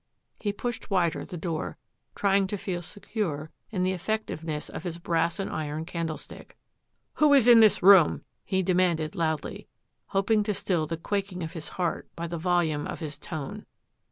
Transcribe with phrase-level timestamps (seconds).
[0.39, 1.77] He pushed wider the door,
[2.15, 6.57] trying to feel secure in the effectiveness of his brass and iron candle stick.
[7.17, 9.67] "Who is in this room?" he demanded loudly,
[10.07, 13.67] hoping to still the quaking of his heart by the volume of his tone.